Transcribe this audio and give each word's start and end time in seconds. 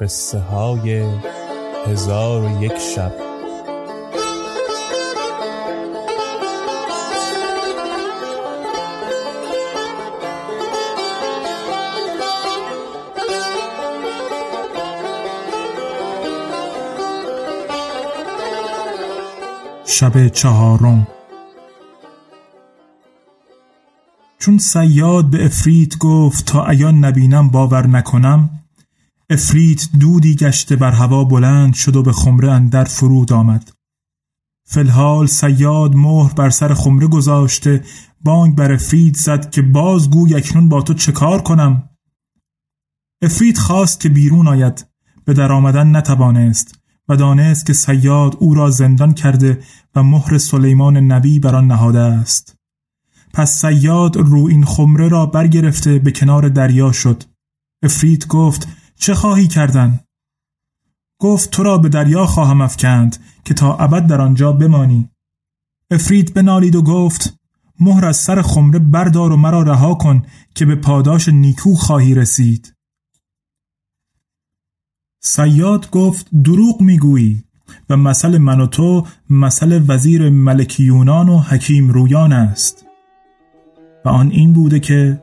قصه 0.00 0.38
های 0.38 1.04
هزار 1.86 2.44
و 2.44 2.62
یک 2.62 2.78
شب. 2.78 3.12
شب 19.84 20.28
چهارم. 20.28 21.06
چون 24.38 24.58
سیاد 24.58 25.30
به 25.30 25.44
افریت 25.44 25.98
گفت 25.98 26.46
تا 26.46 26.66
ایان 26.66 27.04
نبینم 27.04 27.48
باور 27.48 27.86
نکنم 27.86 28.65
افریت 29.30 29.88
دودی 30.00 30.34
گشته 30.34 30.76
بر 30.76 30.90
هوا 30.90 31.24
بلند 31.24 31.74
شد 31.74 31.96
و 31.96 32.02
به 32.02 32.12
خمره 32.12 32.52
اندر 32.52 32.84
فرود 32.84 33.32
آمد. 33.32 33.72
فلحال 34.64 35.26
سیاد 35.26 35.94
مهر 35.94 36.32
بر 36.32 36.50
سر 36.50 36.74
خمره 36.74 37.06
گذاشته 37.06 37.84
بانگ 38.20 38.56
بر 38.56 38.72
افریت 38.72 39.16
زد 39.16 39.50
که 39.50 39.62
باز 39.62 40.10
گوی 40.10 40.34
اکنون 40.34 40.68
با 40.68 40.82
تو 40.82 40.94
چه 40.94 41.12
کار 41.12 41.42
کنم؟ 41.42 41.90
افریت 43.22 43.58
خواست 43.58 44.00
که 44.00 44.08
بیرون 44.08 44.48
آید. 44.48 44.86
به 45.24 45.34
در 45.34 45.52
آمدن 45.52 45.96
نتوانست 45.96 46.78
و 47.08 47.16
دانست 47.16 47.66
که 47.66 47.72
سیاد 47.72 48.36
او 48.40 48.54
را 48.54 48.70
زندان 48.70 49.14
کرده 49.14 49.62
و 49.94 50.02
مهر 50.02 50.38
سلیمان 50.38 50.96
نبی 50.96 51.38
بر 51.38 51.56
آن 51.56 51.66
نهاده 51.66 52.00
است. 52.00 52.56
پس 53.32 53.60
سیاد 53.60 54.16
رو 54.16 54.46
این 54.46 54.64
خمره 54.64 55.08
را 55.08 55.26
برگرفته 55.26 55.98
به 55.98 56.10
کنار 56.12 56.48
دریا 56.48 56.92
شد. 56.92 57.22
افریت 57.82 58.26
گفت 58.26 58.68
چه 58.96 59.14
خواهی 59.14 59.48
کردن؟ 59.48 60.00
گفت 61.20 61.50
تو 61.50 61.62
را 61.62 61.78
به 61.78 61.88
دریا 61.88 62.26
خواهم 62.26 62.60
افکند 62.60 63.16
که 63.44 63.54
تا 63.54 63.76
ابد 63.76 64.06
در 64.06 64.20
آنجا 64.20 64.52
بمانی. 64.52 65.10
افریت 65.90 66.32
بنالید 66.32 66.76
و 66.76 66.82
گفت 66.82 67.38
مهر 67.80 68.04
از 68.04 68.16
سر 68.16 68.42
خمره 68.42 68.78
بردار 68.78 69.32
و 69.32 69.36
مرا 69.36 69.62
رها 69.62 69.94
کن 69.94 70.22
که 70.54 70.66
به 70.66 70.76
پاداش 70.76 71.28
نیکو 71.28 71.74
خواهی 71.74 72.14
رسید. 72.14 72.74
سیاد 75.22 75.90
گفت 75.90 76.28
دروغ 76.44 76.80
می‌گویی 76.80 77.44
و 77.90 77.96
مثل 77.96 78.38
من 78.38 78.60
و 78.60 78.66
تو 78.66 79.06
مثل 79.30 79.84
وزیر 79.88 80.30
ملک 80.30 80.80
یونان 80.80 81.28
و 81.28 81.38
حکیم 81.38 81.88
رویان 81.88 82.32
است. 82.32 82.86
و 84.04 84.08
آن 84.08 84.30
این 84.30 84.52
بوده 84.52 84.80
که 84.80 85.22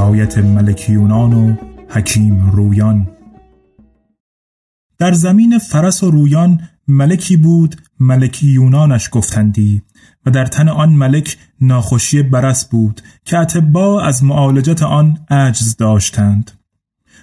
حکایت 0.00 0.38
ملک 0.38 0.90
یونان 0.90 1.32
و 1.32 1.54
حکیم 1.88 2.50
رویان. 2.50 3.08
در 4.98 5.12
زمین 5.12 5.58
فرس 5.58 6.02
و 6.02 6.10
رویان 6.10 6.60
ملکی 6.88 7.36
بود 7.36 7.76
ملک 8.00 8.42
یونانش 8.42 9.08
گفتندی 9.12 9.82
و 10.26 10.30
در 10.30 10.46
تن 10.46 10.68
آن 10.68 10.88
ملک 10.88 11.36
ناخوشی 11.60 12.22
برس 12.22 12.68
بود 12.68 13.00
که 13.24 13.38
اتبا 13.38 14.02
از 14.02 14.24
معالجت 14.24 14.82
آن 14.82 15.18
عجز 15.30 15.76
داشتند. 15.76 16.50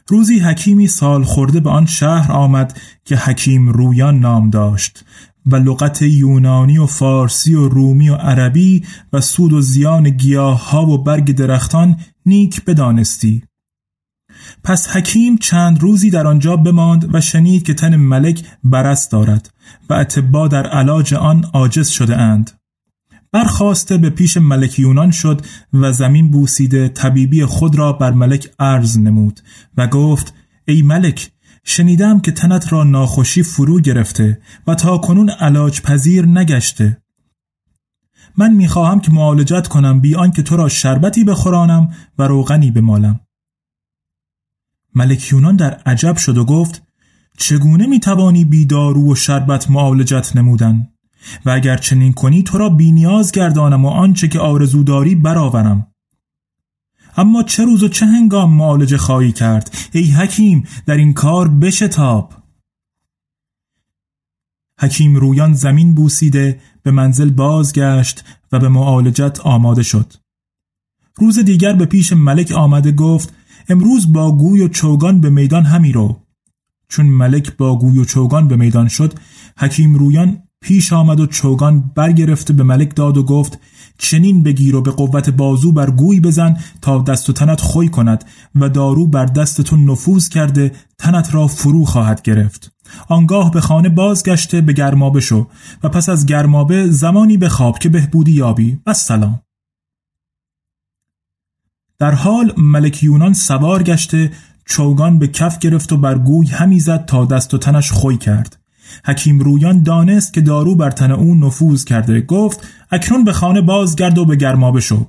روزی 0.08 0.40
حکیمی 0.40 0.88
سال 0.88 1.24
خورده 1.24 1.60
به 1.60 1.70
آن 1.70 1.86
شهر 1.86 2.32
آمد 2.32 2.80
که 3.06 3.16
حکیم 3.16 3.70
رویان 3.70 4.20
نام 4.20 4.50
داشت. 4.50 5.06
و 5.48 5.56
لغت 5.56 6.02
یونانی 6.02 6.78
و 6.78 6.86
فارسی 6.86 7.56
و 7.56 7.68
رومی 7.70 8.10
و 8.10 8.16
عربی 8.16 8.84
و 9.14 9.22
سود 9.22 9.54
و 9.54 9.62
زیان 9.62 10.10
گیاه 10.10 10.70
ها 10.70 10.86
و 10.86 11.04
برگ 11.04 11.36
درختان 11.36 11.98
نیک 12.26 12.66
بدانستی. 12.66 13.44
پس 14.64 14.88
حکیم 14.88 15.38
چند 15.38 15.82
روزی 15.82 16.10
در 16.10 16.28
آنجا 16.28 16.58
بماند 16.58 17.16
و 17.16 17.22
شنید 17.22 17.64
که 17.64 17.74
تن 17.74 17.96
ملک 17.96 18.44
برس 18.64 19.10
دارد 19.10 19.54
و 19.90 19.94
اتبا 19.94 20.48
در 20.48 20.68
علاج 20.68 21.14
آن 21.14 21.46
عاجز 21.54 21.90
شده 21.90 22.18
اند. 22.18 22.52
برخواسته 23.32 23.98
به 23.98 24.10
پیش 24.10 24.38
ملک 24.38 24.80
یونان 24.80 25.12
شد 25.12 25.42
و 25.74 25.92
زمین 25.92 26.32
بوسیده 26.32 26.90
طبیبی 26.90 27.46
خود 27.46 27.76
را 27.76 27.94
بر 27.94 28.12
ملک 28.12 28.52
عرض 28.60 28.98
نمود 28.98 29.40
و 29.78 29.88
گفت 29.88 30.34
ای 30.68 30.82
ملک 30.82 31.32
شنیدم 31.70 32.20
که 32.20 32.32
تنت 32.32 32.74
را 32.74 32.84
ناخوشی 32.84 33.44
فرو 33.44 33.80
گرفته 33.80 34.42
و 34.68 34.76
تا 34.76 34.98
کنون 34.98 35.30
علاج 35.30 35.82
پذیر 35.82 36.26
نگشته. 36.26 36.98
من 38.38 38.54
می‌خواهم 38.54 39.00
که 39.00 39.12
معالجت 39.12 39.68
کنم 39.68 40.00
بی 40.00 40.16
آنکه 40.16 40.44
تو 40.44 40.58
را 40.58 40.68
شربتی 40.68 41.24
بخورانم 41.24 41.94
و 42.18 42.24
روغنی 42.24 42.72
بمالم. 42.72 43.20
ملک 44.96 45.32
یونان 45.32 45.56
در 45.56 45.74
عجب 45.74 46.18
شد 46.18 46.38
و 46.38 46.46
گفت 46.46 46.84
چگونه 47.38 47.88
می‌توانی 47.88 48.46
بی 48.46 48.66
دارو 48.66 49.12
و 49.12 49.16
شربت 49.16 49.72
معالجت 49.72 50.36
نمودن؟ 50.36 50.88
و 51.46 51.50
اگر 51.50 51.78
چنین 51.78 52.14
کنی 52.14 52.44
تو 52.44 52.58
را 52.58 52.70
بینیاز 52.70 53.32
گردانم 53.32 53.86
و 53.86 53.90
آنچه 53.90 54.28
که 54.28 54.40
آرزو 54.40 54.84
داری 54.84 55.16
برآورم. 55.16 55.88
اما 57.18 57.44
چه 57.44 57.66
روز 57.66 57.84
و 57.84 57.88
چه 57.88 58.06
هنگام 58.06 58.54
معالجه 58.54 58.98
خواهی 58.98 59.32
کرد؟ 59.32 59.78
ای 59.92 60.04
حکیم 60.04 60.68
در 60.86 60.98
این 60.98 61.14
کار 61.14 61.48
بشتاب. 61.48 62.34
حکیم 64.80 65.16
رویان 65.16 65.54
زمین 65.54 65.96
بوسیده 65.96 66.60
به 66.84 66.92
منزل 66.92 67.30
بازگشت 67.30 68.24
و 68.52 68.60
به 68.60 68.70
معالجت 68.70 69.40
آماده 69.40 69.84
شد. 69.84 70.14
روز 71.16 71.40
دیگر 71.40 71.74
به 71.74 71.86
پیش 71.86 72.14
ملک 72.14 72.52
آمده 72.52 72.92
گفت 72.92 73.34
امروز 73.70 74.14
با 74.14 74.32
گوی 74.32 74.62
و 74.62 74.68
چوگان 74.68 75.22
به 75.22 75.30
میدان 75.30 75.64
همی 75.64 75.92
رو. 75.92 76.22
چون 76.90 77.06
ملک 77.06 77.58
با 77.58 77.80
گوی 77.80 78.00
و 78.00 78.06
چوگان 78.06 78.48
به 78.48 78.56
میدان 78.56 78.88
شد 78.88 79.14
حکیم 79.58 79.96
رویان 79.96 80.44
پیش 80.62 80.94
آمد 80.94 81.20
و 81.20 81.28
چوگان 81.28 81.92
برگرفته 81.96 82.54
به 82.54 82.64
ملک 82.64 82.96
داد 82.96 83.18
و 83.18 83.24
گفت 83.24 83.60
چنین 83.98 84.44
بگیر 84.44 84.76
و 84.76 84.82
به 84.82 84.92
قوت 84.92 85.30
بازو 85.30 85.72
بر 85.72 85.92
گوی 85.92 86.20
بزن 86.20 86.58
تا 86.82 87.00
دست 87.00 87.30
و 87.30 87.34
تنت 87.34 87.62
خوی 87.62 87.90
کند 87.90 88.26
و 88.56 88.70
دارو 88.70 89.08
بر 89.08 89.26
دستتون 89.26 89.90
نفوذ 89.90 90.30
کرده 90.30 90.72
تنت 90.98 91.34
را 91.34 91.48
فرو 91.48 91.86
خواهد 91.86 92.22
گرفت. 92.22 92.72
آنگاه 93.08 93.52
به 93.52 93.62
خانه 93.62 93.90
بازگشته 93.90 94.62
به 94.62 94.74
گرمابه 94.74 95.20
شو 95.20 95.48
و 95.84 95.90
پس 95.90 96.10
از 96.10 96.26
گرمابه 96.26 96.92
زمانی 96.92 97.38
به 97.38 97.50
خواب 97.50 97.80
که 97.80 97.90
بهبودی 97.90 98.32
یابی. 98.32 98.80
و 98.86 98.94
سلام 98.94 99.42
در 102.00 102.12
حال 102.12 102.54
ملک 102.58 103.04
یونان 103.04 103.34
سوار 103.34 103.84
گشته 103.84 104.32
چوگان 104.66 105.20
به 105.20 105.28
کف 105.28 105.60
گرفت 105.60 105.94
و 105.94 105.98
بر 105.98 106.18
گوی 106.18 106.48
همی 106.48 106.80
زد 106.80 107.06
تا 107.06 107.26
دست 107.26 107.54
و 107.54 107.58
تنش 107.58 107.92
خوی 107.92 108.18
کرد. 108.18 108.57
حکیم 109.06 109.40
رویان 109.40 109.84
دانست 109.84 110.34
که 110.34 110.42
دارو 110.42 110.76
بر 110.76 110.92
تن 110.92 111.12
او 111.12 111.36
نفوذ 111.36 111.84
کرده. 111.84 112.22
گفت 112.22 112.68
اکنون 112.92 113.24
به 113.24 113.34
خانه 113.34 113.62
بازگرد 113.62 114.18
و 114.18 114.26
به 114.26 114.36
گرمابه 114.36 114.80
شو. 114.80 115.08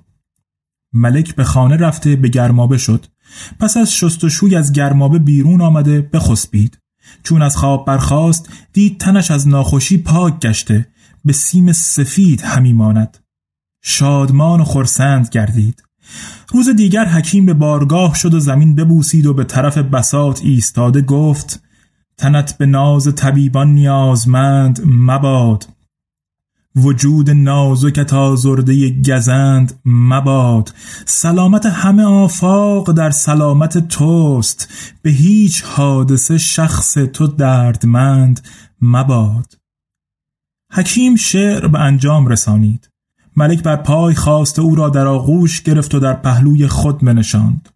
ملک 0.92 1.34
به 1.34 1.44
خانه 1.44 1.76
رفته 1.76 2.16
به 2.16 2.28
گرمابه 2.28 2.78
شد. 2.78 3.06
پس 3.60 3.76
از 3.76 3.94
شستشوی 3.94 4.56
از 4.56 4.72
گرمابه 4.72 5.18
بیرون 5.18 5.60
آمده 5.60 6.00
بخسبید 6.00 6.78
چون 7.22 7.42
از 7.42 7.56
خواب 7.56 7.86
برخاست 7.86 8.48
دید 8.72 9.00
تنش 9.00 9.30
از 9.30 9.48
ناخوشی 9.48 9.98
پاک 9.98 10.40
گشته. 10.40 10.86
به 11.24 11.32
سیم 11.32 11.72
سفید 11.72 12.40
همی 12.40 12.72
ماند. 12.72 13.18
شادمان 13.82 14.60
و 14.60 14.64
خرسند 14.64 15.28
گردید. 15.32 15.82
روز 16.52 16.68
دیگر 16.68 17.04
حکیم 17.04 17.46
به 17.46 17.54
بارگاه 17.54 18.14
شد 18.14 18.34
و 18.34 18.40
زمین 18.40 18.74
ببوسید 18.74 19.26
و 19.26 19.34
به 19.34 19.44
طرف 19.44 19.78
بسات 19.78 20.40
ایستاده 20.42 21.02
گفت 21.02 21.62
تنت 22.18 22.58
به 22.58 22.66
ناز 22.66 23.14
طبیبان 23.14 23.68
نیازمند 23.68 24.80
مباد. 24.86 25.68
وجود 26.76 27.30
نازکت 27.30 28.12
آزرده 28.12 29.02
گزند 29.02 29.80
مباد. 29.84 30.74
سلامت 31.04 31.66
همه 31.66 32.02
آفاق 32.02 32.92
در 32.92 33.10
سلامت 33.10 33.88
توست. 33.88 34.68
به 35.02 35.10
هیچ 35.10 35.62
حادثه 35.62 36.38
شخص 36.38 36.94
تو 36.94 37.26
دردمند 37.26 38.40
مباد. 38.80 39.58
حکیم 40.72 41.16
شعر 41.16 41.68
به 41.68 41.78
انجام 41.78 42.26
رسانید. 42.26 42.90
ملک 43.36 43.62
بر 43.62 43.76
پای 43.76 44.14
خواست 44.14 44.58
او 44.58 44.74
را 44.74 44.88
در 44.88 45.06
آغوش 45.06 45.62
گرفت 45.62 45.94
و 45.94 46.00
در 46.00 46.14
پهلوی 46.14 46.68
خود 46.68 46.98
بنشاند. 46.98 47.68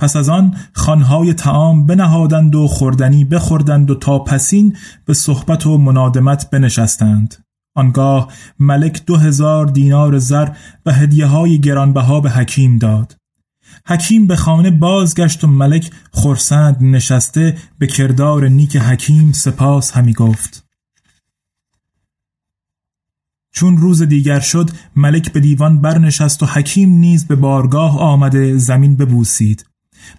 پس 0.00 0.16
از 0.16 0.28
آن 0.28 0.56
خانهای 0.72 1.34
تعام 1.34 1.86
بنهادند 1.86 2.54
و 2.54 2.66
خوردنی 2.66 3.24
بخوردند 3.24 3.90
و 3.90 3.94
تا 3.94 4.18
پسین 4.18 4.76
به 5.04 5.14
صحبت 5.14 5.66
و 5.66 5.78
منادمت 5.78 6.50
بنشستند. 6.50 7.36
آنگاه 7.74 8.32
ملک 8.58 9.04
دو 9.06 9.16
هزار 9.16 9.66
دینار 9.66 10.18
زر 10.18 10.48
و 10.86 10.92
هدیه 10.92 11.26
های 11.26 11.60
گرانبها 11.60 12.20
به 12.20 12.30
حکیم 12.30 12.78
داد. 12.78 13.16
حکیم 13.86 14.26
به 14.26 14.36
خانه 14.36 14.70
بازگشت 14.70 15.44
و 15.44 15.46
ملک 15.46 15.90
خرسند 16.12 16.76
نشسته 16.80 17.56
به 17.78 17.86
کردار 17.86 18.48
نیک 18.48 18.76
حکیم 18.76 19.32
سپاس 19.32 19.92
همی 19.92 20.12
گفت. 20.12 20.64
چون 23.52 23.76
روز 23.76 24.02
دیگر 24.02 24.40
شد 24.40 24.70
ملک 24.96 25.32
به 25.32 25.40
دیوان 25.40 25.80
برنشست 25.80 26.42
و 26.42 26.46
حکیم 26.46 26.90
نیز 26.90 27.26
به 27.26 27.36
بارگاه 27.36 27.98
آمده 27.98 28.56
زمین 28.56 28.96
ببوسید. 28.96 29.69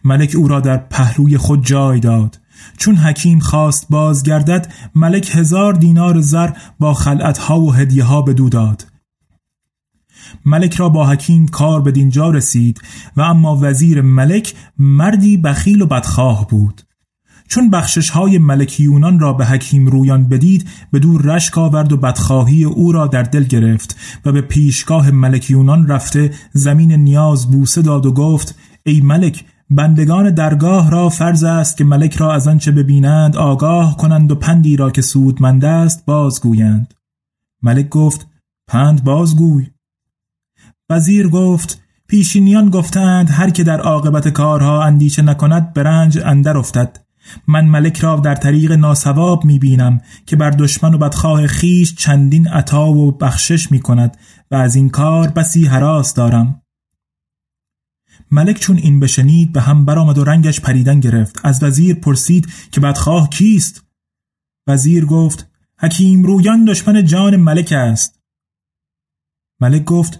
ملک 0.03 0.35
او 0.35 0.47
را 0.47 0.59
در 0.59 0.77
پهلوی 0.77 1.37
خود 1.37 1.65
جای 1.65 1.99
داد. 1.99 2.39
چون 2.77 2.95
حکیم 2.95 3.39
خواست 3.39 3.87
بازگردد 3.89 4.73
ملک 4.95 5.35
هزار 5.35 5.73
دینار 5.73 6.21
زر 6.21 6.49
با 6.79 6.93
خلعتها 6.93 7.59
و 7.61 7.73
هدیه 7.73 8.03
ها 8.03 8.21
به 8.21 8.33
داد. 8.33 8.87
ملک 10.45 10.73
را 10.73 10.89
با 10.89 11.07
حکیم 11.07 11.47
کار 11.47 11.81
به 11.81 11.91
دینجا 11.91 12.29
رسید 12.29 12.81
و 13.17 13.21
اما 13.21 13.59
وزیر 13.61 14.01
ملک 14.01 14.53
مردی 14.77 15.37
بخیل 15.37 15.81
و 15.81 15.85
بدخواه 15.85 16.47
بود. 16.47 16.81
چون 17.47 17.69
بخشش 17.69 18.09
های 18.09 18.37
ملک 18.37 18.79
یونان 18.79 19.19
را 19.19 19.33
به 19.33 19.45
حکیم 19.45 19.87
رویان 19.87 20.29
بدید 20.29 20.69
به 20.91 20.99
دور 20.99 21.21
رشک 21.21 21.57
آورد 21.57 21.93
و 21.93 21.97
بدخواهی 21.97 22.63
او 22.63 22.91
را 22.91 23.07
در 23.07 23.23
دل 23.23 23.43
گرفت 23.43 23.95
و 24.25 24.31
به 24.31 24.41
پیشگاه 24.41 25.11
ملک 25.11 25.49
یونان 25.49 25.87
رفته 25.87 26.33
زمین 26.53 26.91
نیاز 26.91 27.51
بوسه 27.51 27.81
داد 27.81 28.05
و 28.05 28.13
گفت 28.13 28.55
ای 28.83 29.01
ملک 29.01 29.45
بندگان 29.73 30.29
درگاه 30.29 30.91
را 30.91 31.09
فرض 31.09 31.43
است 31.43 31.77
که 31.77 31.83
ملک 31.83 32.15
را 32.15 32.33
از 32.33 32.47
آنچه 32.47 32.71
ببینند 32.71 33.35
آگاه 33.35 33.97
کنند 33.97 34.31
و 34.31 34.35
پندی 34.35 34.77
را 34.77 34.91
که 34.91 35.01
سودمند 35.01 35.65
است 35.65 36.05
بازگویند. 36.05 36.93
ملک 37.61 37.89
گفت 37.89 38.27
پند 38.67 39.03
بازگوی. 39.03 39.67
وزیر 40.89 41.27
گفت 41.27 41.81
پیشینیان 42.07 42.69
گفتند 42.69 43.29
هر 43.29 43.49
که 43.49 43.63
در 43.63 43.79
عاقبت 43.79 44.27
کارها 44.27 44.83
اندیشه 44.83 45.21
نکند 45.21 45.73
به 45.73 45.83
رنج 45.83 46.19
اندر 46.25 46.57
افتد. 46.57 46.97
من 47.47 47.65
ملک 47.65 47.99
را 47.99 48.15
در 48.15 48.35
طریق 48.35 48.71
ناسواب 48.71 49.45
می 49.45 49.59
بینم 49.59 50.01
که 50.25 50.35
بر 50.35 50.49
دشمن 50.49 50.93
و 50.93 50.97
بدخواه 50.97 51.47
خیش 51.47 51.95
چندین 51.95 52.47
عطا 52.47 52.91
و 52.91 53.11
بخشش 53.11 53.71
می 53.71 53.79
کند 53.79 54.17
و 54.51 54.55
از 54.55 54.75
این 54.75 54.89
کار 54.89 55.27
بسی 55.27 55.65
حراس 55.65 56.13
دارم. 56.13 56.60
ملک 58.31 58.59
چون 58.59 58.77
این 58.77 58.99
بشنید 58.99 59.51
به 59.51 59.61
هم 59.61 59.85
برآمد 59.85 60.17
و 60.17 60.23
رنگش 60.23 60.61
پریدن 60.61 60.99
گرفت. 60.99 61.39
از 61.43 61.63
وزیر 61.63 61.95
پرسید 61.95 62.47
که 62.71 62.81
بدخواه 62.81 63.29
کیست؟ 63.29 63.83
وزیر 64.67 65.05
گفت 65.05 65.47
حکیم 65.79 66.23
رویان 66.23 66.65
دشمن 66.65 67.05
جان 67.05 67.35
ملک 67.35 67.73
است. 67.77 68.19
ملک 69.59 69.83
گفت 69.83 70.19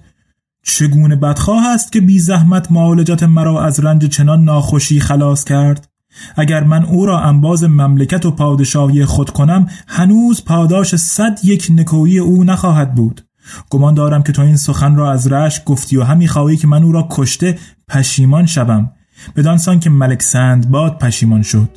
چگونه 0.64 1.16
بدخواه 1.16 1.68
است 1.68 1.92
که 1.92 2.02
بی 2.02 2.20
زحمت 2.20 2.72
معالجت 2.72 3.24
مرا 3.24 3.64
از 3.64 3.80
رنج 3.80 4.06
چنان 4.06 4.44
ناخوشی 4.44 5.00
خلاص 5.00 5.44
کرد؟ 5.44 5.92
اگر 6.36 6.64
من 6.64 6.84
او 6.84 7.06
را 7.06 7.20
انباز 7.20 7.64
مملکت 7.64 8.26
و 8.26 8.32
پادشاهی 8.32 9.06
خود 9.06 9.30
کنم 9.30 9.68
هنوز 9.88 10.46
پاداش 10.46 10.96
صد 10.96 11.40
یک 11.44 11.68
نکویی 11.76 12.20
او 12.20 12.44
نخواهد 12.44 12.96
بود. 12.96 13.26
گمان 13.70 13.94
دارم 13.94 14.24
که 14.24 14.32
تو 14.32 14.42
این 14.42 14.58
سخن 14.58 14.96
را 14.96 15.12
از 15.12 15.32
رشک 15.32 15.64
گفتی 15.64 15.98
و 15.98 16.04
همی 16.04 16.28
خواهی 16.28 16.58
که 16.58 16.68
من 16.68 16.84
او 16.84 16.92
را 16.92 17.08
کشته 17.12 17.58
پشیمان 17.88 18.46
شوم. 18.46 18.92
بدانسان 19.36 19.80
که 19.80 19.90
ملک 19.90 20.24
باد 20.70 20.98
پشیمان 20.98 21.42
شد. 21.42 21.70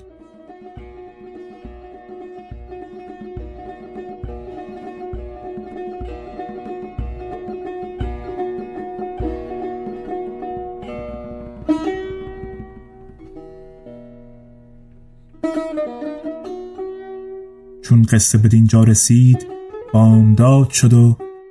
چون 17.82 18.02
قصه 18.02 18.38
به 18.38 18.48
دینجا 18.48 18.84
رسید 18.84 19.46
بامداد 19.92 20.70
شد 20.70 20.92
و 20.92 21.23